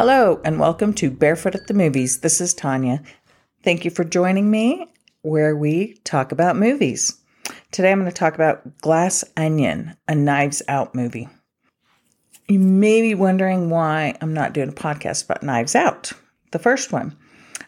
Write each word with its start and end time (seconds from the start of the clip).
Hello, 0.00 0.40
and 0.44 0.58
welcome 0.58 0.94
to 0.94 1.10
Barefoot 1.10 1.54
at 1.54 1.66
the 1.66 1.74
Movies. 1.74 2.20
This 2.20 2.40
is 2.40 2.54
Tanya. 2.54 3.02
Thank 3.62 3.84
you 3.84 3.90
for 3.90 4.02
joining 4.02 4.50
me 4.50 4.86
where 5.20 5.54
we 5.54 6.00
talk 6.04 6.32
about 6.32 6.56
movies. 6.56 7.20
Today 7.70 7.92
I'm 7.92 8.00
going 8.00 8.10
to 8.10 8.16
talk 8.16 8.34
about 8.34 8.78
Glass 8.78 9.24
Onion, 9.36 9.94
a 10.08 10.14
Knives 10.14 10.62
Out 10.68 10.94
movie. 10.94 11.28
You 12.48 12.58
may 12.58 13.02
be 13.02 13.14
wondering 13.14 13.68
why 13.70 14.16
I'm 14.20 14.34
not 14.34 14.54
doing 14.54 14.70
a 14.70 14.72
podcast 14.72 15.24
about 15.24 15.42
Knives 15.42 15.74
Out, 15.74 16.12
the 16.50 16.58
first 16.58 16.92
one. 16.92 17.16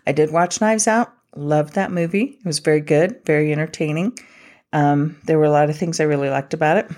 I 0.06 0.12
did 0.12 0.32
watch 0.32 0.60
Knives 0.60 0.88
Out, 0.88 1.12
loved 1.36 1.74
that 1.74 1.92
movie. 1.92 2.38
It 2.40 2.44
was 2.44 2.58
very 2.58 2.80
good, 2.80 3.24
very 3.24 3.52
entertaining. 3.52 4.18
Um, 4.72 5.18
there 5.24 5.38
were 5.38 5.44
a 5.44 5.50
lot 5.50 5.70
of 5.70 5.76
things 5.76 6.00
I 6.00 6.04
really 6.04 6.30
liked 6.30 6.54
about 6.54 6.78
it. 6.78 6.90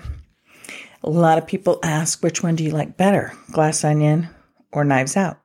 A 1.03 1.09
lot 1.09 1.37
of 1.37 1.47
people 1.47 1.79
ask, 1.83 2.23
which 2.23 2.41
one 2.41 2.55
do 2.55 2.63
you 2.63 2.71
like 2.71 2.97
better, 2.97 3.33
Glass 3.51 3.83
Onion 3.83 4.29
or 4.71 4.83
Knives 4.83 5.15
Out? 5.15 5.39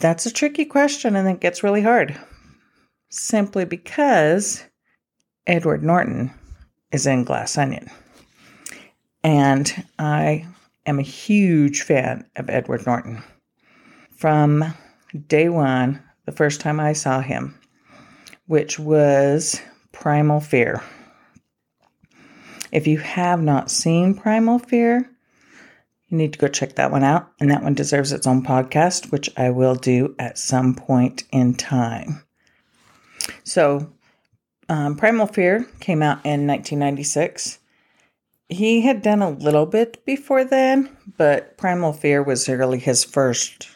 That's 0.00 0.26
a 0.26 0.32
tricky 0.32 0.64
question 0.64 1.16
and 1.16 1.28
it 1.28 1.40
gets 1.40 1.62
really 1.62 1.82
hard 1.82 2.18
simply 3.12 3.64
because 3.64 4.64
Edward 5.46 5.82
Norton 5.82 6.32
is 6.90 7.06
in 7.06 7.24
Glass 7.24 7.56
Onion. 7.58 7.90
And 9.22 9.86
I 9.98 10.46
am 10.86 10.98
a 10.98 11.02
huge 11.02 11.82
fan 11.82 12.24
of 12.36 12.50
Edward 12.50 12.86
Norton. 12.86 13.22
From 14.16 14.74
day 15.28 15.48
one, 15.48 16.02
the 16.24 16.32
first 16.32 16.60
time 16.60 16.80
I 16.80 16.92
saw 16.92 17.20
him, 17.20 17.58
which 18.46 18.78
was 18.78 19.60
Primal 19.92 20.40
Fear. 20.40 20.82
If 22.70 22.86
you 22.86 22.98
have 22.98 23.42
not 23.42 23.70
seen 23.70 24.14
Primal 24.14 24.58
Fear, 24.58 25.10
you 26.08 26.18
need 26.18 26.34
to 26.34 26.38
go 26.38 26.48
check 26.48 26.74
that 26.74 26.90
one 26.90 27.02
out. 27.02 27.32
And 27.40 27.50
that 27.50 27.62
one 27.62 27.74
deserves 27.74 28.12
its 28.12 28.26
own 28.26 28.44
podcast, 28.44 29.10
which 29.10 29.30
I 29.36 29.50
will 29.50 29.74
do 29.74 30.14
at 30.18 30.38
some 30.38 30.74
point 30.74 31.24
in 31.32 31.54
time. 31.54 32.22
So, 33.44 33.92
um, 34.68 34.96
Primal 34.96 35.26
Fear 35.26 35.66
came 35.80 36.02
out 36.02 36.18
in 36.24 36.46
1996. 36.46 37.58
He 38.48 38.82
had 38.82 39.02
done 39.02 39.22
a 39.22 39.30
little 39.30 39.66
bit 39.66 40.04
before 40.04 40.44
then, 40.44 40.94
but 41.16 41.56
Primal 41.56 41.94
Fear 41.94 42.22
was 42.22 42.48
really 42.48 42.78
his 42.78 43.04
first 43.04 43.68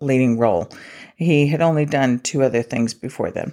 leading 0.00 0.38
role. 0.38 0.70
He 1.20 1.48
had 1.48 1.60
only 1.60 1.84
done 1.84 2.18
two 2.20 2.42
other 2.42 2.62
things 2.62 2.94
before 2.94 3.30
then. 3.30 3.52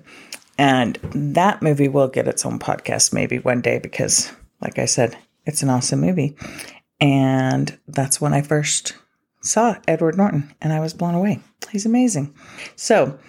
And 0.58 0.96
that 1.14 1.62
movie 1.62 1.90
will 1.90 2.08
get 2.08 2.28
its 2.28 2.46
own 2.46 2.60
podcast 2.60 3.12
maybe 3.12 3.40
one 3.40 3.60
day 3.60 3.78
because, 3.78 4.32
like 4.62 4.80
I 4.80 4.86
said, 4.86 5.18
it's 5.46 5.64
an 5.64 5.70
awesome 5.70 6.00
movie. 6.00 6.38
And 7.02 7.78
that's 7.86 8.22
when 8.22 8.34
I 8.34 8.42
first 8.42 8.96
saw 9.42 9.76
Edward 9.86 10.16
Norton 10.16 10.56
and 10.62 10.72
I 10.72 10.80
was 10.80 10.94
blown 10.94 11.14
away. 11.14 11.42
He's 11.70 11.86
amazing. 11.86 12.34
So 12.78 13.20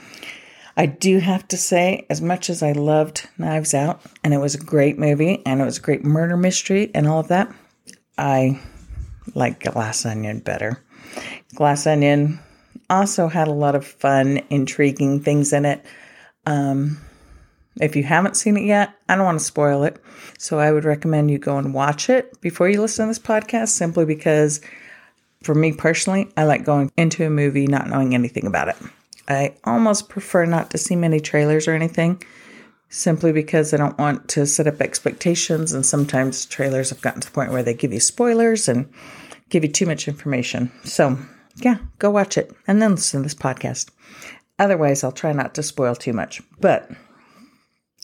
I 0.76 0.86
do 0.86 1.18
have 1.18 1.48
to 1.48 1.56
say, 1.56 2.06
as 2.08 2.22
much 2.22 2.48
as 2.48 2.62
I 2.62 2.70
loved 2.70 3.28
Knives 3.38 3.74
Out 3.74 4.00
and 4.22 4.32
it 4.32 4.38
was 4.38 4.54
a 4.54 4.64
great 4.64 5.00
movie 5.00 5.42
and 5.44 5.60
it 5.60 5.64
was 5.64 5.78
a 5.78 5.82
great 5.82 6.04
murder 6.04 6.36
mystery 6.36 6.92
and 6.94 7.08
all 7.08 7.18
of 7.18 7.28
that, 7.28 7.52
I 8.16 8.60
like 9.34 9.64
Glass 9.64 10.06
Onion 10.06 10.38
better. 10.38 10.80
Glass 11.56 11.88
Onion 11.88 12.38
also 12.90 13.28
had 13.28 13.48
a 13.48 13.52
lot 13.52 13.74
of 13.74 13.86
fun, 13.86 14.40
intriguing 14.50 15.20
things 15.20 15.52
in 15.52 15.64
it. 15.64 15.84
Um, 16.46 16.98
if 17.80 17.94
you 17.94 18.02
haven't 18.02 18.36
seen 18.36 18.56
it 18.56 18.64
yet, 18.64 18.94
I 19.08 19.14
don't 19.14 19.24
want 19.24 19.38
to 19.38 19.44
spoil 19.44 19.84
it. 19.84 20.02
So 20.38 20.58
I 20.58 20.72
would 20.72 20.84
recommend 20.84 21.30
you 21.30 21.38
go 21.38 21.58
and 21.58 21.74
watch 21.74 22.10
it 22.10 22.40
before 22.40 22.68
you 22.68 22.80
listen 22.80 23.06
to 23.06 23.10
this 23.10 23.18
podcast, 23.18 23.68
simply 23.68 24.04
because 24.04 24.60
for 25.42 25.54
me 25.54 25.72
personally, 25.72 26.28
I 26.36 26.44
like 26.44 26.64
going 26.64 26.90
into 26.96 27.24
a 27.24 27.30
movie 27.30 27.66
not 27.66 27.88
knowing 27.88 28.14
anything 28.14 28.46
about 28.46 28.68
it. 28.68 28.76
I 29.28 29.54
almost 29.64 30.08
prefer 30.08 30.46
not 30.46 30.70
to 30.70 30.78
see 30.78 30.96
many 30.96 31.20
trailers 31.20 31.68
or 31.68 31.74
anything, 31.74 32.22
simply 32.88 33.32
because 33.32 33.72
I 33.72 33.76
don't 33.76 33.98
want 33.98 34.28
to 34.30 34.46
set 34.46 34.66
up 34.66 34.80
expectations. 34.80 35.72
And 35.72 35.84
sometimes 35.84 36.46
trailers 36.46 36.90
have 36.90 37.02
gotten 37.02 37.20
to 37.20 37.28
the 37.28 37.34
point 37.34 37.52
where 37.52 37.62
they 37.62 37.74
give 37.74 37.92
you 37.92 38.00
spoilers 38.00 38.68
and 38.68 38.90
give 39.50 39.62
you 39.62 39.70
too 39.70 39.86
much 39.86 40.08
information. 40.08 40.72
So, 40.84 41.18
yeah, 41.60 41.78
go 41.98 42.10
watch 42.10 42.38
it 42.38 42.52
and 42.66 42.80
then 42.80 42.92
listen 42.92 43.20
to 43.20 43.24
this 43.24 43.34
podcast. 43.34 43.90
Otherwise, 44.58 45.04
I'll 45.04 45.12
try 45.12 45.32
not 45.32 45.54
to 45.54 45.62
spoil 45.62 45.94
too 45.94 46.12
much. 46.12 46.42
But 46.60 46.90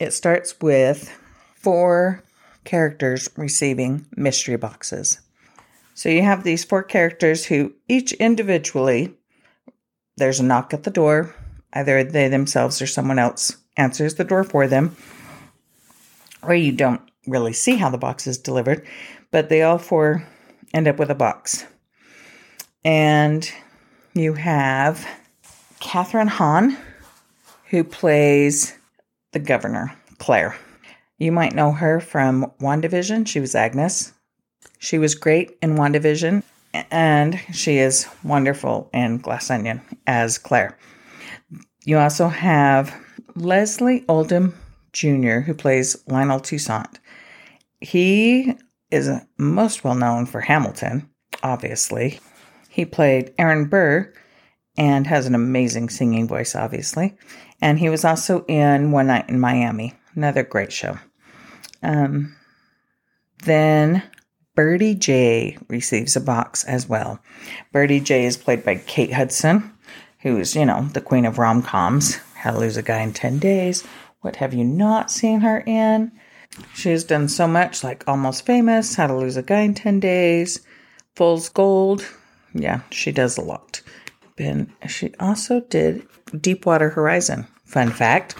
it 0.00 0.12
starts 0.12 0.60
with 0.60 1.10
four 1.56 2.22
characters 2.64 3.28
receiving 3.36 4.06
mystery 4.16 4.56
boxes. 4.56 5.20
So 5.94 6.08
you 6.08 6.22
have 6.22 6.42
these 6.42 6.64
four 6.64 6.82
characters 6.82 7.46
who 7.46 7.72
each 7.88 8.12
individually, 8.14 9.14
there's 10.16 10.40
a 10.40 10.44
knock 10.44 10.74
at 10.74 10.82
the 10.82 10.90
door. 10.90 11.34
Either 11.72 12.04
they 12.04 12.28
themselves 12.28 12.80
or 12.80 12.86
someone 12.86 13.18
else 13.18 13.56
answers 13.76 14.14
the 14.14 14.24
door 14.24 14.44
for 14.44 14.68
them, 14.68 14.96
or 16.42 16.54
you 16.54 16.70
don't 16.70 17.00
really 17.26 17.52
see 17.52 17.76
how 17.76 17.90
the 17.90 17.98
box 17.98 18.26
is 18.26 18.38
delivered, 18.38 18.86
but 19.32 19.48
they 19.48 19.62
all 19.62 19.78
four 19.78 20.26
end 20.72 20.86
up 20.86 20.98
with 20.98 21.10
a 21.10 21.14
box. 21.16 21.66
And 22.84 23.50
you 24.14 24.34
have 24.34 25.06
Kathryn 25.80 26.28
Hahn, 26.28 26.76
who 27.70 27.84
plays 27.84 28.76
the 29.32 29.38
governor, 29.38 29.96
Claire. 30.18 30.56
You 31.18 31.32
might 31.32 31.54
know 31.54 31.72
her 31.72 32.00
from 32.00 32.52
WandaVision. 32.60 33.26
She 33.26 33.40
was 33.40 33.54
Agnes. 33.54 34.12
She 34.78 34.98
was 34.98 35.14
great 35.14 35.56
in 35.62 35.76
WandaVision, 35.76 36.42
and 36.90 37.40
she 37.52 37.78
is 37.78 38.06
wonderful 38.22 38.90
in 38.92 39.18
Glass 39.18 39.50
Onion 39.50 39.80
as 40.06 40.38
Claire. 40.38 40.76
You 41.84 41.98
also 41.98 42.28
have 42.28 42.94
Leslie 43.34 44.02
Odom 44.02 44.52
Jr., 44.92 45.40
who 45.40 45.54
plays 45.54 45.96
Lionel 46.06 46.40
Toussaint. 46.40 46.98
He 47.80 48.54
is 48.90 49.10
most 49.38 49.84
well 49.84 49.94
known 49.94 50.26
for 50.26 50.40
Hamilton, 50.40 51.08
obviously. 51.42 52.20
He 52.74 52.84
played 52.84 53.32
Aaron 53.38 53.66
Burr 53.66 54.12
and 54.76 55.06
has 55.06 55.26
an 55.26 55.36
amazing 55.36 55.90
singing 55.90 56.26
voice, 56.26 56.56
obviously. 56.56 57.16
And 57.62 57.78
he 57.78 57.88
was 57.88 58.04
also 58.04 58.44
in 58.46 58.90
One 58.90 59.06
Night 59.06 59.28
in 59.28 59.38
Miami, 59.38 59.94
another 60.16 60.42
great 60.42 60.72
show. 60.72 60.98
Um, 61.84 62.34
then 63.44 64.02
Birdie 64.56 64.96
Jay 64.96 65.56
receives 65.68 66.16
a 66.16 66.20
box 66.20 66.64
as 66.64 66.88
well. 66.88 67.20
Birdie 67.70 68.00
Jay 68.00 68.24
is 68.24 68.36
played 68.36 68.64
by 68.64 68.74
Kate 68.74 69.12
Hudson, 69.12 69.72
who's, 70.18 70.56
you 70.56 70.66
know, 70.66 70.88
the 70.94 71.00
queen 71.00 71.26
of 71.26 71.38
rom 71.38 71.62
coms. 71.62 72.16
How 72.34 72.50
to 72.50 72.58
Lose 72.58 72.76
a 72.76 72.82
Guy 72.82 73.02
in 73.02 73.12
10 73.12 73.38
Days. 73.38 73.84
What 74.22 74.34
have 74.36 74.52
you 74.52 74.64
not 74.64 75.12
seen 75.12 75.42
her 75.42 75.62
in? 75.64 76.10
She 76.74 76.90
has 76.90 77.04
done 77.04 77.28
so 77.28 77.46
much, 77.46 77.84
like 77.84 78.02
Almost 78.08 78.44
Famous, 78.44 78.96
How 78.96 79.06
to 79.06 79.14
Lose 79.14 79.36
a 79.36 79.42
Guy 79.42 79.60
in 79.60 79.74
10 79.74 80.00
Days, 80.00 80.66
Fool's 81.14 81.48
Gold. 81.48 82.04
Yeah, 82.54 82.82
she 82.90 83.12
does 83.12 83.36
a 83.36 83.42
lot. 83.42 83.82
Then 84.36 84.72
she 84.88 85.12
also 85.20 85.60
did 85.60 86.06
Deepwater 86.40 86.90
Horizon. 86.90 87.46
Fun 87.64 87.90
fact 87.90 88.36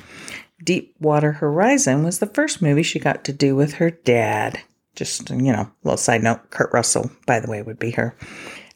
Deepwater 0.64 1.32
Horizon 1.32 2.04
was 2.04 2.18
the 2.18 2.26
first 2.26 2.62
movie 2.62 2.82
she 2.82 2.98
got 2.98 3.24
to 3.24 3.32
do 3.32 3.54
with 3.54 3.74
her 3.74 3.90
dad. 3.90 4.60
Just, 4.96 5.30
you 5.30 5.52
know, 5.52 5.70
little 5.82 5.98
side 5.98 6.22
note 6.22 6.50
Kurt 6.50 6.72
Russell, 6.72 7.10
by 7.26 7.40
the 7.40 7.50
way, 7.50 7.60
would 7.62 7.78
be 7.78 7.90
her 7.92 8.16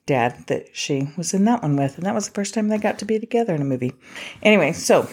dad 0.07 0.47
that 0.49 0.69
she 0.77 1.09
was 1.17 1.33
in 1.33 1.45
that 1.45 1.63
one 1.63 1.77
with. 1.77 1.97
And 1.97 2.05
that 2.05 2.15
was 2.15 2.29
the 2.29 2.35
first 2.35 2.55
time 2.55 2.69
they 2.69 2.79
got 2.79 2.99
to 2.99 3.05
be 3.05 3.19
together 3.19 3.55
in 3.55 3.63
a 3.63 3.65
movie. 3.65 3.95
Anyway, 4.43 4.73
so 4.73 5.09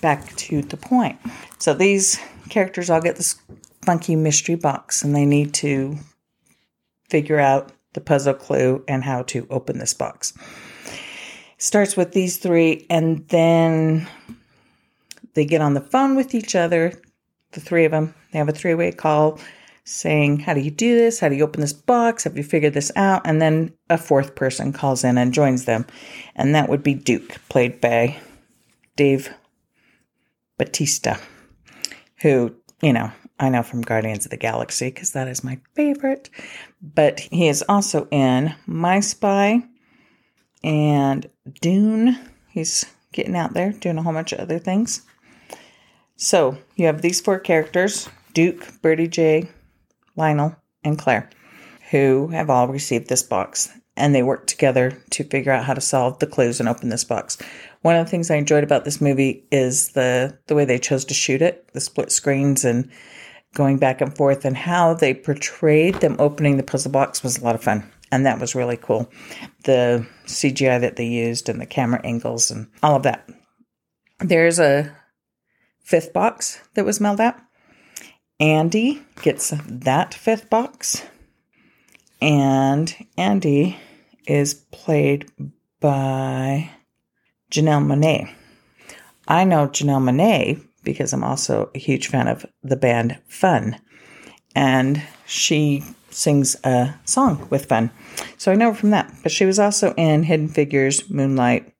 back 0.00 0.34
to 0.36 0.62
the 0.62 0.76
point. 0.76 1.18
So 1.58 1.74
these 1.74 2.18
characters 2.50 2.90
all 2.90 3.00
get 3.00 3.16
this 3.16 3.40
funky 3.82 4.16
mystery 4.16 4.56
box 4.56 5.02
and 5.02 5.14
they 5.14 5.24
need 5.24 5.54
to 5.54 5.96
figure 7.08 7.38
out 7.38 7.72
the 7.96 8.00
puzzle 8.00 8.34
clue 8.34 8.84
and 8.86 9.02
how 9.02 9.22
to 9.22 9.46
open 9.50 9.78
this 9.78 9.94
box. 9.94 10.34
Starts 11.58 11.96
with 11.96 12.12
these 12.12 12.36
three, 12.36 12.86
and 12.90 13.26
then 13.28 14.06
they 15.34 15.46
get 15.46 15.62
on 15.62 15.72
the 15.72 15.80
phone 15.80 16.14
with 16.14 16.34
each 16.34 16.54
other, 16.54 16.92
the 17.52 17.60
three 17.60 17.86
of 17.86 17.92
them. 17.92 18.14
They 18.30 18.38
have 18.38 18.50
a 18.50 18.52
three 18.52 18.74
way 18.74 18.92
call 18.92 19.40
saying, 19.84 20.40
How 20.40 20.52
do 20.52 20.60
you 20.60 20.70
do 20.70 20.94
this? 20.96 21.18
How 21.18 21.30
do 21.30 21.34
you 21.36 21.44
open 21.44 21.62
this 21.62 21.72
box? 21.72 22.24
Have 22.24 22.36
you 22.36 22.44
figured 22.44 22.74
this 22.74 22.92
out? 22.96 23.22
And 23.24 23.40
then 23.40 23.72
a 23.88 23.96
fourth 23.96 24.34
person 24.34 24.74
calls 24.74 25.02
in 25.02 25.16
and 25.16 25.32
joins 25.32 25.64
them. 25.64 25.86
And 26.34 26.54
that 26.54 26.68
would 26.68 26.82
be 26.82 26.92
Duke, 26.92 27.36
played 27.48 27.80
by 27.80 28.18
Dave 28.96 29.32
Bautista, 30.58 31.18
who, 32.20 32.54
you 32.82 32.92
know, 32.92 33.10
I 33.38 33.48
know 33.50 33.62
from 33.62 33.82
Guardians 33.82 34.24
of 34.24 34.30
the 34.30 34.36
Galaxy 34.36 34.86
because 34.86 35.12
that 35.12 35.28
is 35.28 35.44
my 35.44 35.58
favorite. 35.74 36.30
But 36.82 37.20
he 37.20 37.48
is 37.48 37.64
also 37.68 38.08
in 38.10 38.54
My 38.66 39.00
Spy 39.00 39.62
and 40.64 41.28
Dune. 41.60 42.18
He's 42.48 42.86
getting 43.12 43.36
out 43.36 43.54
there, 43.54 43.72
doing 43.72 43.98
a 43.98 44.02
whole 44.02 44.12
bunch 44.12 44.32
of 44.32 44.40
other 44.40 44.58
things. 44.58 45.02
So 46.16 46.56
you 46.76 46.86
have 46.86 47.02
these 47.02 47.20
four 47.20 47.38
characters 47.38 48.08
Duke, 48.32 48.80
Birdie 48.82 49.08
Jay, 49.08 49.48
Lionel, 50.14 50.56
and 50.84 50.98
Claire, 50.98 51.30
who 51.90 52.28
have 52.28 52.50
all 52.50 52.68
received 52.68 53.08
this 53.08 53.22
box. 53.22 53.70
And 53.98 54.14
they 54.14 54.22
work 54.22 54.46
together 54.46 55.02
to 55.10 55.24
figure 55.24 55.52
out 55.52 55.64
how 55.64 55.72
to 55.72 55.80
solve 55.80 56.18
the 56.18 56.26
clues 56.26 56.60
and 56.60 56.68
open 56.68 56.90
this 56.90 57.04
box. 57.04 57.38
One 57.80 57.96
of 57.96 58.04
the 58.04 58.10
things 58.10 58.30
I 58.30 58.36
enjoyed 58.36 58.62
about 58.62 58.84
this 58.84 59.00
movie 59.00 59.46
is 59.50 59.90
the 59.90 60.38
the 60.48 60.54
way 60.54 60.66
they 60.66 60.78
chose 60.78 61.06
to 61.06 61.14
shoot 61.14 61.40
it, 61.40 61.72
the 61.72 61.80
split 61.80 62.12
screens 62.12 62.62
and 62.62 62.90
going 63.56 63.78
back 63.78 64.00
and 64.00 64.14
forth, 64.14 64.44
and 64.44 64.56
how 64.56 64.94
they 64.94 65.14
portrayed 65.14 65.96
them 65.96 66.14
opening 66.20 66.58
the 66.58 66.62
puzzle 66.62 66.92
box 66.92 67.22
was 67.22 67.38
a 67.38 67.44
lot 67.44 67.54
of 67.54 67.64
fun. 67.64 67.90
And 68.12 68.24
that 68.26 68.38
was 68.38 68.54
really 68.54 68.76
cool. 68.76 69.10
The 69.64 70.06
CGI 70.26 70.80
that 70.80 70.94
they 70.94 71.06
used 71.06 71.48
and 71.48 71.60
the 71.60 71.66
camera 71.66 72.00
angles 72.04 72.52
and 72.52 72.68
all 72.82 72.94
of 72.94 73.02
that. 73.02 73.28
There's 74.20 74.60
a 74.60 74.94
fifth 75.80 76.12
box 76.12 76.60
that 76.74 76.84
was 76.84 77.00
mailed 77.00 77.20
out. 77.20 77.36
Andy 78.38 79.02
gets 79.22 79.52
that 79.66 80.14
fifth 80.14 80.48
box. 80.50 81.04
And 82.20 82.94
Andy 83.18 83.76
is 84.26 84.54
played 84.54 85.30
by 85.80 86.70
Janelle 87.50 87.84
Monáe. 87.84 88.32
I 89.26 89.44
know 89.44 89.66
Janelle 89.66 90.02
Monáe 90.02 90.64
because 90.86 91.12
I'm 91.12 91.24
also 91.24 91.70
a 91.74 91.78
huge 91.78 92.08
fan 92.08 92.28
of 92.28 92.46
the 92.62 92.76
band 92.76 93.18
Fun. 93.28 93.78
And 94.54 95.02
she 95.26 95.84
sings 96.08 96.56
a 96.64 96.94
song 97.04 97.46
with 97.50 97.66
Fun. 97.66 97.90
So 98.38 98.50
I 98.50 98.54
know 98.54 98.70
her 98.70 98.78
from 98.78 98.90
that. 98.90 99.12
But 99.22 99.32
she 99.32 99.44
was 99.44 99.58
also 99.58 99.92
in 99.98 100.22
Hidden 100.22 100.48
Figures, 100.48 101.10
Moonlight, 101.10 101.70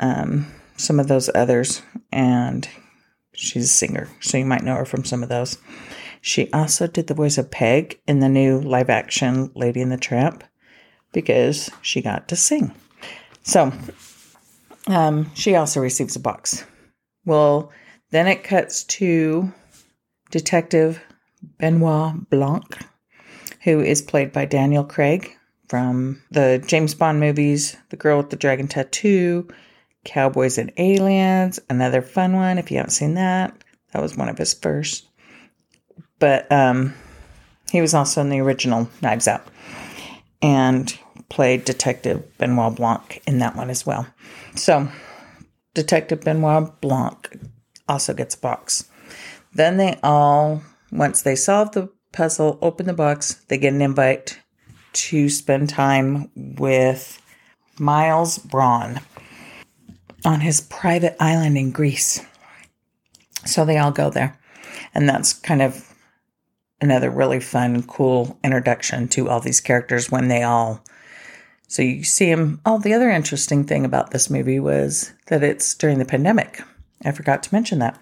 um, 0.00 0.52
some 0.76 1.00
of 1.00 1.08
those 1.08 1.30
others. 1.34 1.80
And 2.10 2.68
she's 3.32 3.64
a 3.64 3.68
singer. 3.68 4.10
So 4.20 4.36
you 4.36 4.44
might 4.44 4.64
know 4.64 4.74
her 4.74 4.84
from 4.84 5.06
some 5.06 5.22
of 5.22 5.30
those. 5.30 5.56
She 6.20 6.52
also 6.52 6.86
did 6.86 7.06
the 7.06 7.14
voice 7.14 7.38
of 7.38 7.50
Peg 7.50 7.98
in 8.06 8.20
the 8.20 8.28
new 8.28 8.60
live 8.60 8.90
action 8.90 9.50
Lady 9.54 9.80
and 9.80 9.90
the 9.90 9.96
Tramp 9.96 10.44
because 11.12 11.70
she 11.80 12.02
got 12.02 12.28
to 12.28 12.36
sing. 12.36 12.74
So 13.42 13.72
um, 14.88 15.30
she 15.34 15.54
also 15.54 15.80
receives 15.80 16.16
a 16.16 16.20
box. 16.20 16.64
Well, 17.24 17.72
then 18.12 18.28
it 18.28 18.44
cuts 18.44 18.84
to 18.84 19.52
Detective 20.30 21.02
Benoit 21.58 22.30
Blanc, 22.30 22.78
who 23.64 23.80
is 23.80 24.00
played 24.00 24.32
by 24.32 24.44
Daniel 24.44 24.84
Craig 24.84 25.36
from 25.68 26.22
the 26.30 26.62
James 26.66 26.94
Bond 26.94 27.18
movies, 27.18 27.76
The 27.90 27.96
Girl 27.96 28.18
with 28.18 28.30
the 28.30 28.36
Dragon 28.36 28.68
Tattoo, 28.68 29.48
Cowboys 30.04 30.58
and 30.58 30.72
Aliens, 30.76 31.58
another 31.68 32.00
fun 32.00 32.34
one 32.34 32.58
if 32.58 32.70
you 32.70 32.76
haven't 32.76 32.90
seen 32.90 33.14
that. 33.14 33.52
That 33.92 34.02
was 34.02 34.16
one 34.16 34.28
of 34.28 34.38
his 34.38 34.54
first 34.54 35.08
but 36.22 36.50
um, 36.52 36.94
he 37.72 37.80
was 37.80 37.94
also 37.94 38.20
in 38.20 38.28
the 38.28 38.38
original 38.38 38.88
Knives 39.02 39.26
Out 39.26 39.44
and 40.40 40.96
played 41.28 41.64
Detective 41.64 42.38
Benoit 42.38 42.76
Blanc 42.76 43.20
in 43.26 43.40
that 43.40 43.56
one 43.56 43.70
as 43.70 43.84
well. 43.84 44.06
So, 44.54 44.88
Detective 45.74 46.20
Benoit 46.20 46.80
Blanc 46.80 47.40
also 47.92 48.14
gets 48.14 48.34
a 48.34 48.40
box. 48.40 48.88
Then 49.52 49.76
they 49.76 49.98
all, 50.02 50.62
once 50.90 51.22
they 51.22 51.36
solve 51.36 51.72
the 51.72 51.90
puzzle, 52.12 52.58
open 52.62 52.86
the 52.86 52.92
box, 52.92 53.34
they 53.48 53.58
get 53.58 53.74
an 53.74 53.82
invite 53.82 54.40
to 54.94 55.28
spend 55.28 55.68
time 55.68 56.30
with 56.34 57.20
Miles 57.78 58.38
Bron 58.38 59.00
on 60.24 60.40
his 60.40 60.60
private 60.60 61.16
island 61.20 61.58
in 61.58 61.70
Greece. 61.70 62.24
So 63.44 63.64
they 63.64 63.78
all 63.78 63.90
go 63.90 64.10
there. 64.10 64.38
And 64.94 65.08
that's 65.08 65.32
kind 65.32 65.62
of 65.62 65.92
another 66.80 67.10
really 67.10 67.40
fun, 67.40 67.82
cool 67.82 68.38
introduction 68.44 69.08
to 69.08 69.28
all 69.28 69.40
these 69.40 69.60
characters 69.60 70.10
when 70.10 70.28
they 70.28 70.42
all. 70.42 70.82
So 71.68 71.82
you 71.82 72.04
see 72.04 72.30
them. 72.30 72.60
Oh, 72.66 72.78
the 72.78 72.92
other 72.92 73.10
interesting 73.10 73.64
thing 73.64 73.84
about 73.84 74.10
this 74.10 74.28
movie 74.28 74.60
was 74.60 75.12
that 75.28 75.42
it's 75.42 75.74
during 75.74 75.98
the 75.98 76.04
pandemic. 76.04 76.62
I 77.04 77.12
forgot 77.12 77.42
to 77.44 77.54
mention 77.54 77.78
that. 77.80 78.00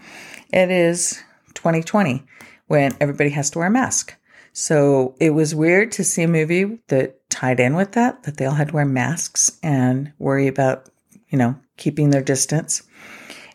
It 0.53 0.71
is 0.71 1.23
2020 1.55 2.25
when 2.67 2.97
everybody 3.01 3.31
has 3.31 3.51
to 3.51 3.59
wear 3.59 3.69
a 3.69 3.71
mask. 3.71 4.15
So 4.53 5.15
it 5.21 5.31
was 5.31 5.55
weird 5.55 5.93
to 5.93 6.05
see 6.05 6.23
a 6.23 6.29
movie 6.29 6.81
that 6.89 7.29
tied 7.31 7.61
in 7.61 7.75
with 7.75 7.93
that, 7.93 8.25
that 8.25 8.37
they 8.37 8.47
all 8.47 8.55
had 8.55 8.69
to 8.69 8.75
wear 8.75 8.85
masks 8.85 9.59
and 9.63 10.13
worry 10.19 10.49
about, 10.49 10.89
you 11.29 11.39
know, 11.39 11.57
keeping 11.77 12.11
their 12.11 12.23
distance. 12.23 12.83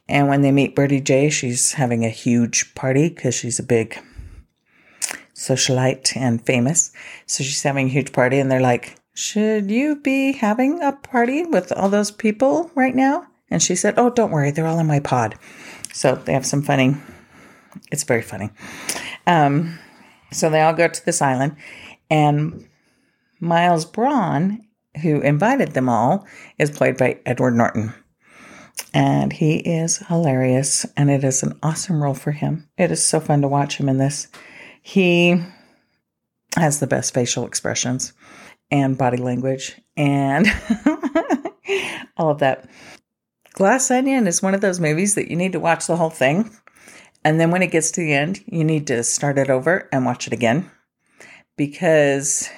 And 0.08 0.28
when 0.28 0.42
they 0.42 0.52
meet 0.52 0.76
Birdie 0.76 1.02
Jay, 1.02 1.30
she's 1.30 1.74
having 1.74 2.06
a 2.06 2.10
huge 2.10 2.76
party 2.76 3.10
because 3.10 3.36
she's 3.36 3.60
a 3.60 3.64
big 3.64 4.00
socialite 5.34 6.16
and 6.16 6.46
famous. 6.46 6.92
So 7.26 7.44
she's 7.44 7.64
having 7.64 7.88
a 7.88 7.92
huge 7.92 8.14
party, 8.14 8.40
and 8.40 8.52
they're 8.52 8.62
like, 8.62 8.96
Should 9.14 9.72
you 9.72 9.96
be 9.98 10.34
having 10.34 10.82
a 10.82 10.94
party 10.94 11.44
with 11.44 11.72
all 11.72 11.90
those 11.90 12.12
people 12.12 12.72
right 12.76 12.96
now? 12.96 13.28
And 13.50 13.62
she 13.62 13.76
said, 13.76 13.96
Oh, 13.98 14.10
don't 14.10 14.32
worry, 14.32 14.52
they're 14.52 14.68
all 14.68 14.80
in 14.80 14.88
my 14.88 15.00
pod. 15.00 15.36
So 15.94 16.16
they 16.16 16.34
have 16.34 16.46
some 16.46 16.62
funny, 16.62 16.96
it's 17.92 18.04
very 18.04 18.22
funny. 18.22 18.50
Um, 19.28 19.80
so 20.32 20.50
they 20.50 20.62
all 20.62 20.74
go 20.74 20.88
to 20.88 21.06
this 21.06 21.22
island, 21.22 21.56
and 22.10 22.68
Miles 23.40 23.86
Bron, 23.86 24.66
who 25.02 25.22
invited 25.22 25.72
them 25.72 25.88
all, 25.90 26.26
is 26.58 26.72
played 26.72 26.98
by 26.98 27.20
Edward 27.26 27.56
Norton. 27.56 27.94
And 28.94 29.32
he 29.32 29.58
is 29.58 29.98
hilarious, 29.98 30.86
and 30.98 31.10
it 31.10 31.24
is 31.24 31.44
an 31.44 31.58
awesome 31.64 32.04
role 32.04 32.14
for 32.14 32.32
him. 32.32 32.68
It 32.78 32.92
is 32.92 33.06
so 33.06 33.20
fun 33.20 33.42
to 33.42 33.48
watch 33.48 33.78
him 33.78 33.88
in 33.88 33.98
this. 33.98 34.28
He 34.82 35.42
has 36.56 36.80
the 36.80 36.88
best 36.88 37.14
facial 37.14 37.46
expressions 37.46 38.14
and 38.72 38.98
body 38.98 39.18
language 39.18 39.80
and 39.96 40.48
all 42.18 42.30
of 42.30 42.40
that. 42.40 42.70
Glass 43.56 43.90
Onion 43.90 44.28
is 44.28 44.44
one 44.44 44.54
of 44.54 44.60
those 44.60 44.82
movies 44.82 45.16
that 45.16 45.30
you 45.30 45.38
need 45.38 45.54
to 45.54 45.62
watch 45.62 45.88
the 45.88 45.96
whole 45.96 46.10
thing. 46.10 46.52
And 47.24 47.40
then 47.40 47.52
when 47.52 47.64
it 47.64 47.72
gets 47.72 47.90
to 47.92 48.02
the 48.02 48.14
end, 48.14 48.44
you 48.48 48.66
need 48.66 48.86
to 48.88 49.02
start 49.02 49.38
it 49.38 49.50
over 49.50 49.88
and 49.94 50.06
watch 50.06 50.28
it 50.28 50.34
again. 50.34 50.70
Because 51.56 52.50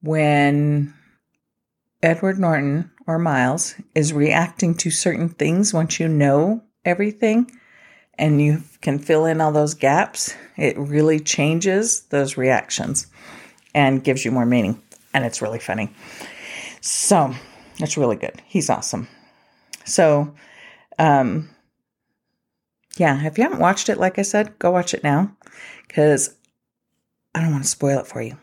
when 0.00 0.94
Edward 2.02 2.38
Norton 2.38 2.90
or 3.06 3.18
Miles 3.18 3.74
is 3.94 4.14
reacting 4.14 4.74
to 4.76 4.90
certain 4.90 5.28
things 5.28 5.74
once 5.74 6.00
you 6.00 6.08
know 6.08 6.64
everything, 6.86 7.50
and 8.18 8.40
you 8.40 8.62
can 8.80 8.98
fill 8.98 9.26
in 9.26 9.42
all 9.42 9.52
those 9.52 9.74
gaps, 9.74 10.34
it 10.56 10.78
really 10.78 11.20
changes 11.20 12.00
those 12.06 12.38
reactions 12.38 13.08
and 13.74 14.02
gives 14.02 14.24
you 14.24 14.30
more 14.30 14.46
meaning. 14.46 14.82
And 15.12 15.26
it's 15.26 15.42
really 15.42 15.58
funny. 15.58 15.92
So 16.80 17.34
it's 17.78 17.98
really 17.98 18.16
good. 18.16 18.40
He's 18.46 18.70
awesome. 18.70 19.08
So, 19.86 20.34
um, 20.98 21.48
yeah, 22.96 23.24
if 23.26 23.38
you 23.38 23.44
haven't 23.44 23.60
watched 23.60 23.88
it, 23.88 23.98
like 23.98 24.18
I 24.18 24.22
said, 24.22 24.58
go 24.58 24.70
watch 24.70 24.94
it 24.94 25.04
now 25.04 25.34
because 25.86 26.34
I 27.34 27.40
don't 27.40 27.52
want 27.52 27.64
to 27.64 27.70
spoil 27.70 28.00
it 28.00 28.06
for 28.06 28.20
you. 28.20 28.36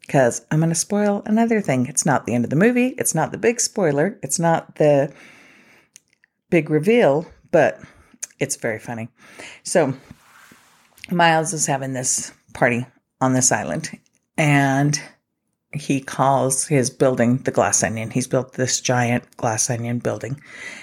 Because 0.00 0.44
I'm 0.50 0.60
going 0.60 0.70
to 0.70 0.74
spoil 0.74 1.22
another 1.26 1.60
thing. 1.60 1.86
It's 1.86 2.06
not 2.06 2.24
the 2.24 2.34
end 2.34 2.44
of 2.44 2.50
the 2.50 2.56
movie, 2.56 2.94
it's 2.98 3.14
not 3.14 3.30
the 3.30 3.38
big 3.38 3.60
spoiler, 3.60 4.18
it's 4.22 4.38
not 4.38 4.76
the 4.76 5.12
big 6.48 6.70
reveal, 6.70 7.26
but 7.50 7.78
it's 8.38 8.56
very 8.56 8.78
funny. 8.78 9.08
So 9.64 9.92
Miles 11.10 11.52
is 11.52 11.66
having 11.66 11.92
this 11.92 12.32
party 12.54 12.86
on 13.20 13.34
this 13.34 13.52
island 13.52 13.90
and 14.38 15.00
he 15.72 16.00
calls 16.00 16.66
his 16.66 16.90
building 16.90 17.38
the 17.38 17.50
glass 17.50 17.82
onion. 17.82 18.10
He's 18.10 18.26
built 18.26 18.54
this 18.54 18.80
giant 18.80 19.36
glass 19.36 19.68
onion 19.68 19.98
building, 19.98 20.40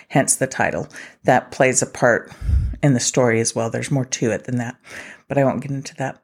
hence 0.10 0.36
the 0.36 0.48
title. 0.48 0.88
That 1.24 1.52
plays 1.52 1.82
a 1.82 1.88
part 1.88 2.32
in 2.84 2.94
the 2.94 3.00
story 3.00 3.40
as 3.40 3.56
well. 3.56 3.70
There's 3.70 3.92
more 3.92 4.06
to 4.06 4.32
it 4.32 4.44
than 4.44 4.58
that, 4.58 4.76
but 5.28 5.38
I 5.38 5.44
won't 5.44 5.62
get 5.62 5.72
into 5.72 5.96
that. 5.96 6.22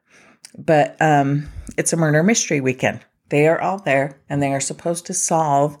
But 0.56 0.96
um, 1.00 1.48
it's 1.76 1.92
a 1.92 1.96
murder 1.96 2.22
mystery 2.22 2.60
weekend. 2.60 3.00
They 3.30 3.48
are 3.48 3.60
all 3.60 3.78
there 3.78 4.20
and 4.28 4.42
they 4.42 4.52
are 4.52 4.60
supposed 4.60 5.06
to 5.06 5.14
solve 5.14 5.76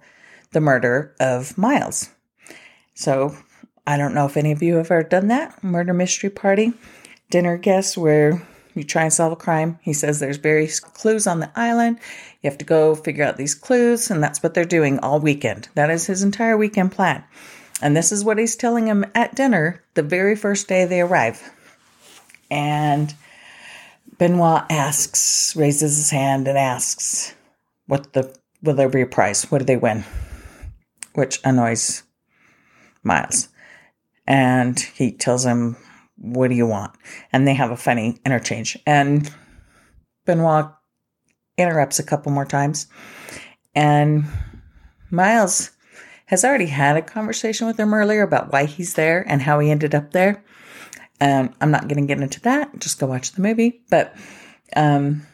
the 0.52 0.60
murder 0.60 1.14
of 1.20 1.56
Miles. 1.56 2.10
So 2.94 3.36
I 3.86 3.96
don't 3.96 4.14
know 4.14 4.26
if 4.26 4.36
any 4.36 4.52
of 4.52 4.62
you 4.62 4.76
have 4.76 4.90
ever 4.90 5.02
done 5.02 5.28
that 5.28 5.62
murder 5.62 5.92
mystery 5.92 6.30
party 6.30 6.72
dinner 7.30 7.56
guest 7.56 7.96
where 7.96 8.46
you 8.74 8.84
try 8.84 9.02
and 9.02 9.12
solve 9.12 9.32
a 9.32 9.36
crime. 9.36 9.78
He 9.82 9.92
says 9.92 10.18
there's 10.18 10.36
various 10.36 10.80
clues 10.80 11.26
on 11.26 11.40
the 11.40 11.50
island. 11.54 11.98
You 12.42 12.50
have 12.50 12.58
to 12.58 12.64
go 12.64 12.94
figure 12.94 13.24
out 13.24 13.36
these 13.36 13.54
clues, 13.54 14.10
and 14.10 14.22
that's 14.22 14.42
what 14.42 14.54
they're 14.54 14.64
doing 14.64 14.98
all 14.98 15.20
weekend. 15.20 15.68
That 15.74 15.90
is 15.90 16.06
his 16.06 16.22
entire 16.22 16.56
weekend 16.56 16.92
plan. 16.92 17.24
And 17.80 17.96
this 17.96 18.12
is 18.12 18.24
what 18.24 18.38
he's 18.38 18.56
telling 18.56 18.86
him 18.86 19.04
at 19.14 19.34
dinner 19.34 19.82
the 19.94 20.02
very 20.02 20.36
first 20.36 20.68
day 20.68 20.84
they 20.84 21.00
arrive. 21.00 21.52
And 22.50 23.14
Benoit 24.18 24.64
asks, 24.70 25.56
raises 25.56 25.96
his 25.96 26.10
hand 26.10 26.46
and 26.46 26.56
asks, 26.56 27.34
"What 27.86 28.12
the 28.12 28.34
will 28.62 28.74
there 28.74 28.88
be 28.88 29.00
a 29.00 29.06
prize? 29.06 29.50
What 29.50 29.58
do 29.58 29.64
they 29.64 29.76
win?" 29.76 30.04
Which 31.14 31.40
annoys 31.44 32.04
Miles. 33.02 33.48
And 34.26 34.78
he 34.78 35.10
tells 35.10 35.44
him, 35.44 35.76
What 36.16 36.48
do 36.48 36.54
you 36.54 36.66
want? 36.66 36.94
And 37.32 37.46
they 37.46 37.54
have 37.54 37.70
a 37.70 37.76
funny 37.76 38.18
interchange. 38.24 38.78
And 38.86 39.30
Benoit 40.24 40.66
interrupts 41.58 41.98
a 41.98 42.04
couple 42.04 42.32
more 42.32 42.44
times. 42.44 42.86
And 43.74 44.24
Miles 45.10 45.70
has 46.26 46.44
already 46.44 46.66
had 46.66 46.96
a 46.96 47.02
conversation 47.02 47.66
with 47.66 47.78
him 47.78 47.92
earlier 47.92 48.22
about 48.22 48.52
why 48.52 48.64
he's 48.64 48.94
there 48.94 49.24
and 49.28 49.42
how 49.42 49.58
he 49.58 49.70
ended 49.70 49.94
up 49.94 50.12
there. 50.12 50.44
And 51.20 51.54
I'm 51.60 51.70
not 51.70 51.88
going 51.88 52.00
to 52.00 52.06
get 52.06 52.22
into 52.22 52.40
that. 52.40 52.78
Just 52.78 52.98
go 52.98 53.06
watch 53.06 53.32
the 53.32 53.42
movie. 53.42 53.82
But 53.90 54.16
um, 54.74 55.26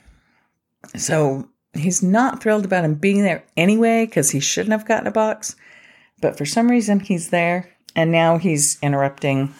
so 0.97 1.49
he's 1.73 2.03
not 2.03 2.43
thrilled 2.43 2.65
about 2.65 2.85
him 2.85 2.95
being 2.95 3.23
there 3.23 3.45
anyway 3.57 4.07
because 4.07 4.31
he 4.31 4.41
shouldn't 4.41 4.73
have 4.73 4.87
gotten 4.87 5.07
a 5.07 5.13
box. 5.13 5.57
But 6.21 6.37
for 6.37 6.45
some 6.45 6.69
reason, 6.69 7.01
he's 7.01 7.31
there. 7.31 7.75
And 7.95 8.13
now 8.13 8.39
he's 8.39 8.79
interrupting 8.83 9.55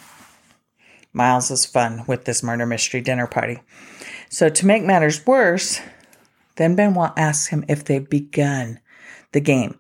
Miles's 1.19 1.67
fun 1.67 2.05
with 2.07 2.25
this 2.25 2.45
murder 2.45 2.65
mystery 2.65 3.01
dinner 3.01 3.27
party. 3.27 3.61
So 4.31 4.49
to 4.49 4.67
make 4.67 4.85
matters 4.85 5.27
worse, 5.27 5.81
then 6.57 6.77
Benoit 6.77 7.13
asks 7.17 7.49
him 7.49 7.65
if 7.69 7.85
they've 7.85 8.09
begun 8.09 8.79
the 9.33 9.41
game. 9.41 9.79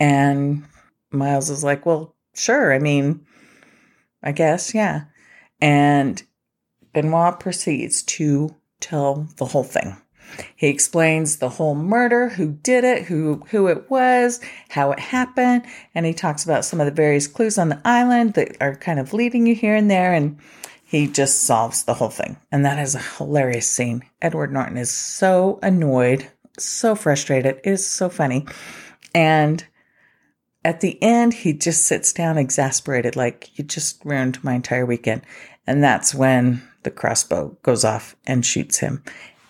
And 0.00 0.64
Miles 1.12 1.50
is 1.50 1.62
like, 1.62 1.84
Well, 1.84 2.16
sure. 2.34 2.72
I 2.72 2.78
mean, 2.78 3.26
I 4.22 4.32
guess, 4.32 4.74
yeah. 4.74 5.04
And 5.60 6.22
Benoit 6.94 7.38
proceeds 7.38 8.02
to 8.04 8.56
tell 8.80 9.28
the 9.36 9.44
whole 9.44 9.64
thing. 9.64 9.96
He 10.56 10.68
explains 10.68 11.36
the 11.36 11.48
whole 11.48 11.74
murder, 11.74 12.28
who 12.28 12.52
did 12.52 12.84
it, 12.84 13.04
who 13.04 13.44
who 13.50 13.68
it 13.68 13.90
was, 13.90 14.40
how 14.68 14.92
it 14.92 15.00
happened, 15.00 15.64
and 15.94 16.06
he 16.06 16.14
talks 16.14 16.44
about 16.44 16.64
some 16.64 16.80
of 16.80 16.86
the 16.86 16.92
various 16.92 17.26
clues 17.26 17.58
on 17.58 17.68
the 17.68 17.80
island 17.84 18.34
that 18.34 18.56
are 18.60 18.76
kind 18.76 18.98
of 18.98 19.12
leading 19.12 19.46
you 19.46 19.54
here 19.54 19.74
and 19.74 19.90
there 19.90 20.12
and 20.12 20.38
he 20.94 21.08
just 21.08 21.40
solves 21.40 21.82
the 21.82 21.94
whole 21.94 22.08
thing. 22.08 22.36
And 22.52 22.64
that 22.64 22.78
is 22.78 22.94
a 22.94 23.00
hilarious 23.00 23.68
scene. 23.68 24.04
Edward 24.22 24.52
Norton 24.52 24.76
is 24.76 24.92
so 24.92 25.58
annoyed, 25.60 26.30
so 26.56 26.94
frustrated. 26.94 27.56
It 27.64 27.68
is 27.68 27.84
so 27.84 28.08
funny. 28.08 28.46
And 29.12 29.66
at 30.64 30.80
the 30.80 31.02
end, 31.02 31.34
he 31.34 31.52
just 31.52 31.84
sits 31.84 32.12
down 32.12 32.38
exasperated, 32.38 33.16
like, 33.16 33.58
you 33.58 33.64
just 33.64 34.04
ruined 34.04 34.44
my 34.44 34.54
entire 34.54 34.86
weekend. 34.86 35.22
And 35.66 35.82
that's 35.82 36.14
when 36.14 36.62
the 36.84 36.92
crossbow 36.92 37.56
goes 37.64 37.84
off 37.84 38.14
and 38.24 38.46
shoots 38.46 38.78
him 38.78 39.02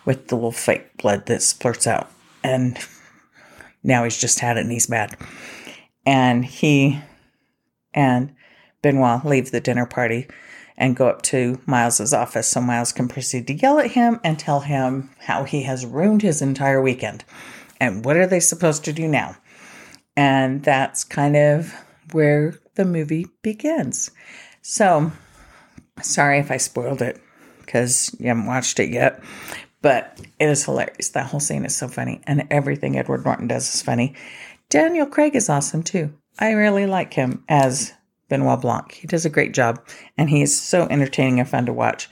with 0.05 0.27
the 0.27 0.35
little 0.35 0.51
fake 0.51 0.97
blood 0.97 1.25
that 1.25 1.39
splurts 1.39 1.87
out. 1.87 2.11
And 2.43 2.77
now 3.83 4.03
he's 4.03 4.17
just 4.17 4.39
had 4.39 4.57
it 4.57 4.61
and 4.61 4.71
he's 4.71 4.89
mad. 4.89 5.17
And 6.05 6.45
he 6.45 7.01
and 7.93 8.35
Benoit 8.81 9.25
leave 9.25 9.51
the 9.51 9.61
dinner 9.61 9.85
party 9.85 10.27
and 10.77 10.95
go 10.95 11.07
up 11.07 11.21
to 11.23 11.59
Miles's 11.65 12.13
office 12.13 12.47
so 12.47 12.61
Miles 12.61 12.91
can 12.91 13.07
proceed 13.07 13.47
to 13.47 13.53
yell 13.53 13.79
at 13.79 13.91
him 13.91 14.19
and 14.23 14.37
tell 14.37 14.59
him 14.59 15.09
how 15.19 15.43
he 15.43 15.63
has 15.63 15.85
ruined 15.85 16.21
his 16.21 16.41
entire 16.41 16.81
weekend. 16.81 17.23
And 17.79 18.03
what 18.03 18.17
are 18.17 18.27
they 18.27 18.39
supposed 18.39 18.85
to 18.85 18.93
do 18.93 19.07
now? 19.07 19.37
And 20.17 20.63
that's 20.63 21.03
kind 21.03 21.35
of 21.35 21.73
where 22.11 22.55
the 22.75 22.85
movie 22.85 23.27
begins. 23.41 24.11
So, 24.61 25.11
sorry 26.01 26.39
if 26.39 26.51
I 26.51 26.57
spoiled 26.57 27.01
it 27.01 27.21
because 27.59 28.15
you 28.19 28.27
haven't 28.27 28.45
watched 28.45 28.79
it 28.79 28.89
yet, 28.89 29.21
but 29.85 30.19
it 30.39 30.49
is 30.49 30.65
hilarious. 30.65 31.09
That 31.09 31.27
whole 31.27 31.39
scene 31.39 31.63
is 31.63 31.77
so 31.77 31.87
funny, 31.87 32.19
and 32.25 32.47
everything 32.49 32.97
Edward 32.97 33.23
Norton 33.23 33.47
does 33.47 33.71
is 33.71 33.83
funny. 33.83 34.15
Daniel 34.67 35.05
Craig 35.05 35.35
is 35.35 35.47
awesome 35.47 35.83
too. 35.83 36.11
I 36.39 36.53
really 36.53 36.87
like 36.87 37.13
him 37.13 37.43
as 37.47 37.93
Benoit 38.27 38.61
Blanc. 38.61 38.91
He 38.91 39.05
does 39.05 39.27
a 39.27 39.29
great 39.29 39.53
job, 39.53 39.87
and 40.17 40.27
he 40.27 40.41
is 40.41 40.59
so 40.59 40.87
entertaining 40.89 41.39
and 41.39 41.47
fun 41.47 41.67
to 41.67 41.71
watch. 41.71 42.09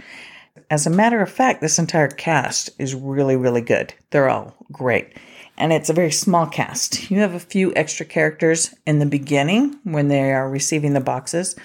As 0.70 0.86
a 0.86 0.92
matter 0.92 1.20
of 1.20 1.32
fact, 1.32 1.62
this 1.62 1.80
entire 1.80 2.10
cast 2.10 2.70
is 2.77 2.94
really, 2.94 3.36
really 3.36 3.62
good. 3.62 3.92
They're 4.12 4.30
all 4.30 4.56
great. 4.72 5.18
And 5.58 5.74
it's 5.74 5.89
a 5.89 5.94
very 5.94 6.12
small 6.12 6.46
cast. 6.46 7.10
You 7.10 7.22
have 7.22 7.34
a 7.34 7.39
few 7.39 7.74
extra 7.75 8.06
characters 8.06 8.72
in 8.86 9.00
the 9.00 9.08
beginning 9.08 9.80
when 9.84 10.10
they 10.10 10.32
are 10.32 10.48
receiving 10.48 10.94
the 10.94 11.01
boxes, 11.01 11.56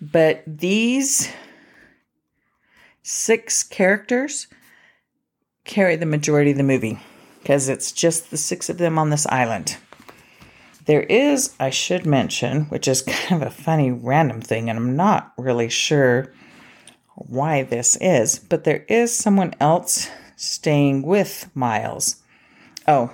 but 0.00 0.44
these 0.46 1.32
six 3.02 3.64
characters 3.64 4.46
carry 5.64 5.96
the 5.96 6.06
majority 6.06 6.50
of 6.50 6.56
the 6.56 6.62
movie 6.62 7.00
because 7.40 7.68
it's 7.68 7.92
just 7.92 8.30
the 8.30 8.36
six 8.36 8.68
of 8.68 8.78
them 8.78 8.98
on 8.98 9.10
this 9.10 9.26
island. 9.26 9.76
There 10.86 11.02
is, 11.02 11.54
I 11.60 11.70
should 11.70 12.06
mention, 12.06 12.64
which 12.64 12.88
is 12.88 13.02
kind 13.06 13.42
of 13.42 13.48
a 13.48 13.50
funny 13.50 13.90
random 13.90 14.40
thing, 14.40 14.68
and 14.68 14.78
I'm 14.78 14.96
not 14.96 15.32
really 15.36 15.68
sure 15.68 16.32
why 17.14 17.62
this 17.62 17.96
is, 18.00 18.38
but 18.38 18.64
there 18.64 18.84
is 18.88 19.14
someone 19.14 19.54
else 19.60 20.10
staying 20.36 21.02
with 21.02 21.48
Miles. 21.54 22.16
Oh, 22.88 23.12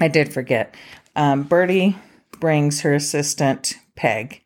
I 0.00 0.08
did 0.08 0.32
forget. 0.32 0.74
Um, 1.16 1.42
Birdie 1.42 1.96
brings 2.38 2.82
her 2.82 2.94
assistant, 2.94 3.74
Peg, 3.96 4.42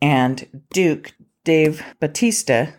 and 0.00 0.64
Duke, 0.72 1.12
Dave 1.44 1.84
Bautista, 2.00 2.74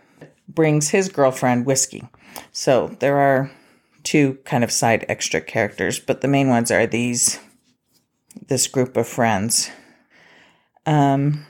brings 0.48 0.90
his 0.90 1.08
girlfriend, 1.08 1.64
Whiskey. 1.64 2.02
So 2.50 2.96
there 2.98 3.18
are 3.18 3.50
two 4.04 4.38
kind 4.44 4.64
of 4.64 4.72
side 4.72 5.04
extra 5.08 5.40
characters, 5.40 5.98
but 5.98 6.20
the 6.20 6.28
main 6.28 6.48
ones 6.48 6.70
are 6.70 6.86
these 6.86 7.38
this 8.48 8.66
group 8.66 8.96
of 8.96 9.06
friends. 9.06 9.70
Um, 10.86 11.46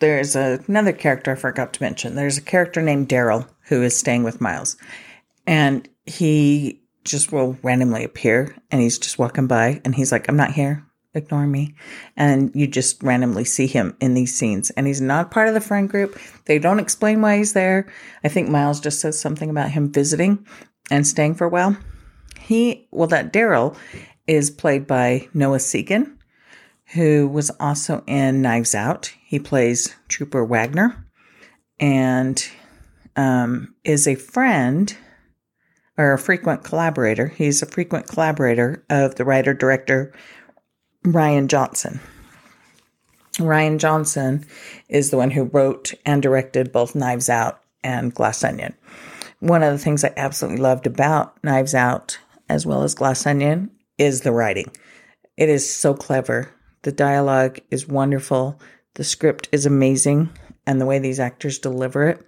there's 0.00 0.36
a, 0.36 0.60
another 0.68 0.92
character 0.92 1.32
I 1.32 1.36
forgot 1.36 1.72
to 1.74 1.82
mention. 1.82 2.14
There's 2.14 2.38
a 2.38 2.42
character 2.42 2.82
named 2.82 3.08
Daryl 3.08 3.48
who 3.68 3.82
is 3.82 3.96
staying 3.96 4.22
with 4.22 4.40
Miles, 4.40 4.76
and 5.46 5.88
he 6.04 6.82
just 7.04 7.32
will 7.32 7.58
randomly 7.62 8.04
appear, 8.04 8.54
and 8.70 8.80
he's 8.80 8.98
just 8.98 9.18
walking 9.18 9.46
by, 9.46 9.80
and 9.84 9.94
he's 9.94 10.12
like, 10.12 10.28
"I'm 10.28 10.36
not 10.36 10.52
here. 10.52 10.84
Ignore 11.14 11.46
me." 11.46 11.74
And 12.16 12.50
you 12.54 12.66
just 12.66 13.02
randomly 13.02 13.44
see 13.44 13.66
him 13.66 13.96
in 14.00 14.14
these 14.14 14.34
scenes, 14.34 14.70
and 14.70 14.86
he's 14.86 15.00
not 15.00 15.30
part 15.30 15.48
of 15.48 15.54
the 15.54 15.60
friend 15.60 15.88
group. 15.88 16.18
They 16.46 16.58
don't 16.58 16.80
explain 16.80 17.20
why 17.20 17.38
he's 17.38 17.54
there. 17.54 17.86
I 18.22 18.28
think 18.28 18.48
Miles 18.48 18.80
just 18.80 19.00
says 19.00 19.18
something 19.18 19.50
about 19.50 19.70
him 19.70 19.90
visiting 19.90 20.46
and 20.90 21.06
staying 21.06 21.34
for 21.34 21.44
a 21.44 21.50
while. 21.50 21.76
He, 22.40 22.88
well, 22.90 23.08
that 23.08 23.32
Daryl 23.32 23.76
is 24.26 24.50
played 24.50 24.86
by 24.86 25.28
Noah 25.32 25.58
Segan, 25.58 26.16
who 26.94 27.28
was 27.28 27.50
also 27.58 28.02
in 28.06 28.42
Knives 28.42 28.74
Out. 28.74 29.12
He 29.24 29.38
plays 29.38 29.94
Trooper 30.08 30.44
Wagner 30.44 31.06
and 31.80 32.46
um, 33.16 33.74
is 33.84 34.06
a 34.06 34.14
friend 34.14 34.96
or 35.96 36.12
a 36.12 36.18
frequent 36.18 36.64
collaborator. 36.64 37.28
He's 37.28 37.62
a 37.62 37.66
frequent 37.66 38.08
collaborator 38.08 38.84
of 38.90 39.14
the 39.14 39.24
writer 39.24 39.54
director 39.54 40.12
Rian 41.04 41.48
Johnson. 41.48 42.00
Rian 43.38 43.78
Johnson 43.78 44.46
is 44.88 45.10
the 45.10 45.16
one 45.16 45.30
who 45.30 45.44
wrote 45.44 45.94
and 46.06 46.22
directed 46.22 46.72
both 46.72 46.94
Knives 46.94 47.28
Out 47.28 47.60
and 47.82 48.14
Glass 48.14 48.44
Onion. 48.44 48.74
One 49.44 49.62
of 49.62 49.72
the 49.72 49.78
things 49.78 50.02
I 50.02 50.12
absolutely 50.16 50.62
loved 50.62 50.86
about 50.86 51.36
Knives 51.44 51.74
Out 51.74 52.18
as 52.48 52.64
well 52.64 52.82
as 52.82 52.94
Glass 52.94 53.26
Onion 53.26 53.70
is 53.98 54.22
the 54.22 54.32
writing. 54.32 54.72
It 55.36 55.50
is 55.50 55.70
so 55.70 55.92
clever. 55.92 56.50
The 56.80 56.92
dialogue 56.92 57.58
is 57.70 57.86
wonderful. 57.86 58.58
The 58.94 59.04
script 59.04 59.50
is 59.52 59.66
amazing. 59.66 60.30
And 60.66 60.80
the 60.80 60.86
way 60.86 60.98
these 60.98 61.20
actors 61.20 61.58
deliver 61.58 62.08
it 62.08 62.26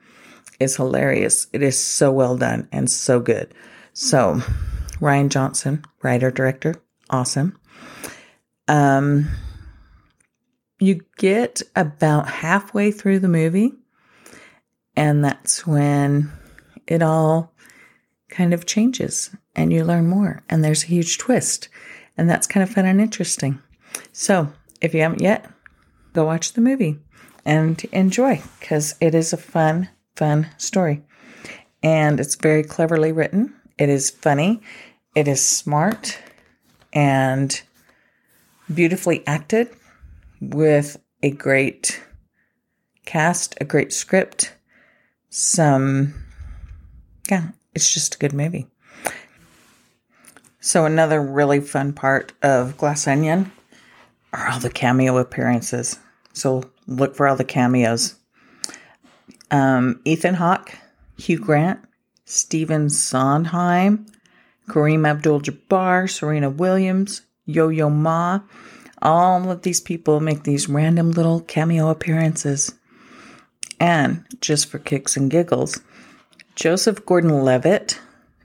is 0.61 0.77
hilarious. 0.77 1.47
It 1.55 1.63
is 1.63 1.83
so 1.83 2.13
well 2.13 2.37
done 2.37 2.69
and 2.71 2.91
so 2.91 3.19
good. 3.19 3.55
So, 3.95 4.43
Rian 5.01 5.31
Johnson, 5.31 5.87
writer, 6.03 6.31
director, 6.31 6.75
awesome. 7.09 7.59
Um, 8.69 9.31
you 10.81 11.01
get 11.17 11.63
about 11.75 12.29
halfway 12.29 12.91
through 12.91 13.21
the 13.21 13.29
movie, 13.29 13.73
and 14.95 15.25
that's 15.25 15.67
when 15.67 16.31
it 16.87 17.03
all 17.03 17.53
kind 18.29 18.53
of 18.53 18.67
changes 18.67 19.31
and 19.55 19.73
you 19.73 19.85
learn 19.85 20.09
more. 20.09 20.43
And 20.49 20.63
there's 20.63 20.85
a 20.85 20.89
huge 20.89 21.19
twist. 21.19 21.69
And 22.17 22.29
that's 22.29 22.47
kind 22.47 22.63
of 22.63 22.71
fun 22.71 22.87
and 22.87 23.01
interesting. 23.01 23.61
So 24.13 24.53
if 24.81 24.95
you 24.95 25.01
haven't 25.01 25.23
yet, 25.23 25.51
go 26.13 26.25
watch 26.25 26.53
the 26.53 26.61
movie 26.61 26.99
and 27.45 27.83
enjoy 27.93 28.43
because 28.61 28.95
it 29.01 29.15
is 29.15 29.33
a 29.33 29.39
fun, 29.39 29.89
fun 30.17 30.49
story. 30.57 31.03
And 31.83 32.19
it's 32.19 32.35
very 32.35 32.63
cleverly 32.63 33.13
written. 33.13 33.55
It 33.79 33.89
is 33.89 34.11
funny. 34.11 34.61
It 35.15 35.29
is 35.29 35.47
smart 35.47 36.19
and 36.93 37.61
beautifully 38.73 39.23
acted 39.27 39.69
with 40.41 40.99
a 41.23 41.31
great 41.31 42.03
cast, 43.05 43.55
a 43.61 43.65
great 43.65 43.93
script, 43.93 44.53
some, 45.31 46.26
yeah, 47.31 47.49
it's 47.75 47.93
just 47.93 48.15
a 48.15 48.19
good 48.19 48.33
movie. 48.33 48.67
So, 50.61 50.85
another 50.85 51.23
really 51.23 51.61
fun 51.61 51.93
part 51.93 52.33
of 52.43 52.77
Glass 52.77 53.07
Onion 53.07 53.53
are 54.33 54.49
all 54.49 54.61
the 54.61 54.71
cameo 54.71 55.17
appearances. 55.19 55.99
So 56.33 56.65
look 56.87 57.17
for 57.17 57.27
all 57.27 57.37
the 57.37 57.45
cameos. 57.45 58.17
Um, 59.51 60.01
Ethan 60.05 60.35
Hawke, 60.35 60.77
Hugh 61.17 61.39
Grant, 61.39 61.81
Stephen 62.27 62.91
Sondheim, 62.91 64.07
Kareem 64.69 65.07
Abdul 65.07 65.41
Jabbar, 65.41 66.11
Serena 66.11 66.51
Williams, 66.51 67.23
Yo 67.47 67.69
Yo 67.69 67.89
Ma. 67.89 68.41
All 69.01 69.51
of 69.51 69.63
these 69.63 69.81
people 69.81 70.21
make 70.21 70.43
these 70.43 70.69
random 70.69 71.13
little 71.13 71.41
cameo 71.41 71.89
appearances. 71.89 72.75
And 73.81 74.25
just 74.41 74.67
for 74.67 74.79
kicks 74.79 75.17
and 75.17 75.31
giggles, 75.31 75.81
Joseph 76.57 77.05
Gordon 77.05 77.45
Levitt 77.45 78.01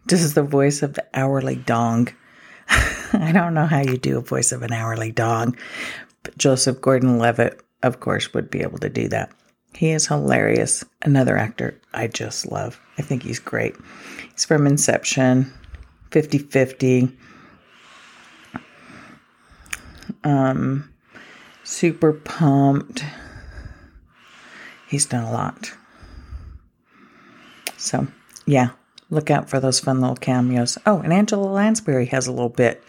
does 0.05 0.33
the 0.33 0.43
voice 0.43 0.83
of 0.83 0.95
the 0.95 1.05
hourly 1.13 1.55
dong. 1.55 2.09
I 3.13 3.31
don't 3.31 3.53
know 3.53 3.65
how 3.65 3.79
you 3.79 3.97
do 3.97 4.17
a 4.17 4.21
voice 4.21 4.51
of 4.51 4.63
an 4.63 4.73
hourly 4.73 5.13
dong, 5.13 5.55
but 6.23 6.37
Joseph 6.37 6.81
Gordon 6.81 7.19
Levitt, 7.19 7.61
of 7.83 8.01
course, 8.01 8.33
would 8.33 8.51
be 8.51 8.63
able 8.63 8.79
to 8.79 8.89
do 8.89 9.07
that. 9.07 9.31
He 9.73 9.91
is 9.91 10.07
hilarious. 10.07 10.83
Another 11.01 11.37
actor 11.37 11.79
I 11.93 12.07
just 12.07 12.51
love. 12.51 12.81
I 12.97 13.01
think 13.01 13.23
he's 13.23 13.39
great. 13.39 13.77
He's 14.33 14.43
from 14.43 14.67
Inception, 14.67 15.51
50 16.11 16.37
50. 16.37 17.17
Um, 20.25 20.93
super 21.63 22.11
pumped. 22.11 23.05
He's 24.89 25.05
done 25.05 25.23
a 25.23 25.31
lot. 25.31 25.71
So, 27.81 28.07
yeah, 28.45 28.69
look 29.09 29.31
out 29.31 29.49
for 29.49 29.59
those 29.59 29.79
fun 29.79 30.01
little 30.01 30.15
cameos. 30.15 30.77
Oh, 30.85 30.99
and 30.99 31.11
Angela 31.11 31.45
Lansbury 31.45 32.05
has 32.07 32.27
a 32.27 32.31
little 32.31 32.49
bit 32.49 32.83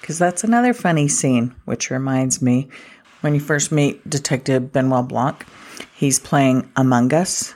because 0.00 0.18
that's 0.18 0.44
another 0.44 0.72
funny 0.72 1.08
scene, 1.08 1.54
which 1.64 1.90
reminds 1.90 2.40
me 2.40 2.68
when 3.20 3.34
you 3.34 3.40
first 3.40 3.72
meet 3.72 4.08
Detective 4.08 4.72
Benoit 4.72 5.08
Blanc, 5.08 5.44
he's 5.94 6.18
playing 6.18 6.70
Among 6.76 7.12
Us 7.12 7.54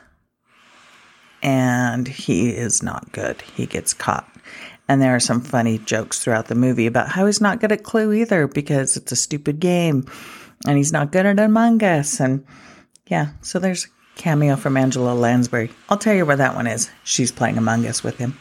and 1.42 2.06
he 2.06 2.50
is 2.50 2.82
not 2.82 3.10
good. 3.12 3.40
He 3.42 3.66
gets 3.66 3.94
caught. 3.94 4.28
And 4.88 5.00
there 5.00 5.14
are 5.14 5.20
some 5.20 5.40
funny 5.40 5.78
jokes 5.78 6.18
throughout 6.18 6.48
the 6.48 6.54
movie 6.54 6.86
about 6.86 7.08
how 7.08 7.26
he's 7.26 7.40
not 7.40 7.60
good 7.60 7.72
at 7.72 7.84
Clue 7.84 8.12
either 8.12 8.46
because 8.46 8.96
it's 8.96 9.12
a 9.12 9.16
stupid 9.16 9.60
game 9.60 10.04
and 10.66 10.76
he's 10.76 10.92
not 10.92 11.12
good 11.12 11.26
at 11.26 11.38
Among 11.38 11.82
Us. 11.82 12.20
And 12.20 12.44
yeah, 13.06 13.28
so 13.40 13.58
there's 13.58 13.88
cameo 14.16 14.56
from 14.56 14.76
Angela 14.76 15.14
Lansbury. 15.14 15.70
I'll 15.88 15.98
tell 15.98 16.14
you 16.14 16.26
where 16.26 16.36
that 16.36 16.54
one 16.54 16.66
is. 16.66 16.90
She's 17.04 17.32
playing 17.32 17.58
Among 17.58 17.86
Us 17.86 18.02
with 18.02 18.18
him. 18.18 18.38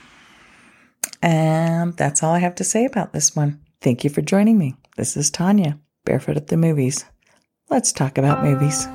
And 1.21 1.95
that's 1.97 2.23
all 2.23 2.33
I 2.33 2.39
have 2.39 2.55
to 2.55 2.63
say 2.63 2.85
about 2.85 3.13
this 3.13 3.35
one. 3.35 3.59
Thank 3.81 4.03
you 4.03 4.09
for 4.09 4.21
joining 4.21 4.57
me. 4.57 4.75
This 4.97 5.15
is 5.17 5.29
Tanya, 5.29 5.79
Barefoot 6.05 6.37
at 6.37 6.47
the 6.47 6.57
Movies. 6.57 7.05
Let's 7.69 7.91
talk 7.91 8.17
about 8.17 8.43
movies. 8.43 8.87